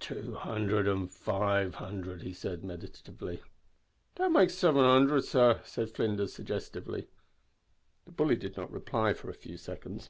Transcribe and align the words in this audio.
"Two 0.00 0.32
hundred 0.34 0.88
and 0.88 1.12
five 1.12 1.74
hundred," 1.74 2.22
he 2.22 2.32
said, 2.32 2.64
meditatively. 2.64 3.42
"That 4.14 4.32
makes 4.32 4.54
siven 4.54 4.82
hundred, 4.82 5.26
sor," 5.26 5.60
said 5.62 5.90
Flinders, 5.90 6.32
suggestively. 6.32 7.08
The 8.06 8.12
bully 8.12 8.36
did 8.36 8.56
not 8.56 8.72
reply 8.72 9.12
for 9.12 9.28
a 9.28 9.34
few 9.34 9.58
seconds. 9.58 10.08